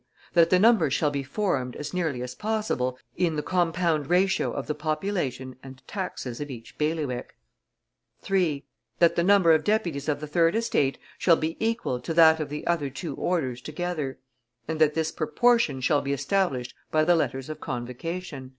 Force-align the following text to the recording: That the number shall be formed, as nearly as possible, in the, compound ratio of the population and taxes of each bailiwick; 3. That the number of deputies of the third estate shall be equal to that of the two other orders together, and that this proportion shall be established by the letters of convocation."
That 0.33 0.49
the 0.49 0.57
number 0.57 0.89
shall 0.89 1.11
be 1.11 1.21
formed, 1.21 1.75
as 1.75 1.93
nearly 1.93 2.23
as 2.23 2.33
possible, 2.33 2.97
in 3.17 3.35
the, 3.35 3.43
compound 3.43 4.07
ratio 4.07 4.51
of 4.51 4.65
the 4.65 4.73
population 4.73 5.57
and 5.61 5.79
taxes 5.87 6.41
of 6.41 6.49
each 6.49 6.75
bailiwick; 6.79 7.35
3. 8.21 8.65
That 8.97 9.15
the 9.15 9.23
number 9.23 9.51
of 9.51 9.63
deputies 9.63 10.09
of 10.09 10.19
the 10.19 10.25
third 10.25 10.55
estate 10.55 10.97
shall 11.19 11.35
be 11.35 11.55
equal 11.63 11.99
to 11.99 12.15
that 12.15 12.39
of 12.39 12.49
the 12.49 12.61
two 12.91 13.13
other 13.13 13.15
orders 13.21 13.61
together, 13.61 14.17
and 14.67 14.81
that 14.81 14.95
this 14.95 15.11
proportion 15.11 15.81
shall 15.81 16.01
be 16.01 16.13
established 16.13 16.73
by 16.89 17.03
the 17.03 17.15
letters 17.15 17.47
of 17.47 17.61
convocation." 17.61 18.49